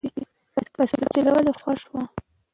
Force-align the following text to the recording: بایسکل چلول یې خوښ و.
بایسکل 0.75 1.05
چلول 1.13 1.45
یې 1.49 1.53
خوښ 1.61 1.81
و. 1.87 1.93